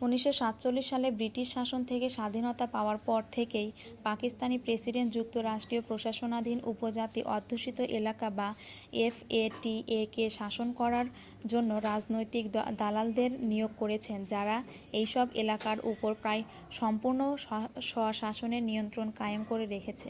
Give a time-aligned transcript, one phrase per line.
[0.00, 3.68] 1947 সালে ব্রিটিশ শাসন থেকে স্বাধীনতা পাওয়ার পর থেকেই
[4.04, 8.48] পাকিস্তানী প্রেসিডেন্ট যুক্তরাষ্ট্রীয় প্রশাসনাধীন উপজাতি অধ্যুষিত এলাকা বা
[9.00, 11.06] এফ এ টি এ-কে শাসন করার
[11.46, 12.44] জন্য রাজনৈতিক
[12.78, 14.56] দালালদের নিয়োগ করেছেন যারা
[14.92, 17.20] এইসব এলাকার উপর প্রায়-সম্পূর্ণ
[17.90, 20.08] স্বশাসনের নিয়ন্ত্রণ কায়েম করে রেখেছে